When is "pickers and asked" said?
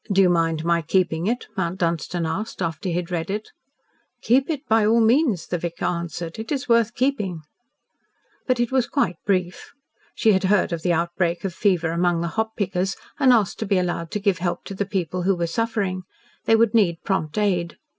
12.57-13.59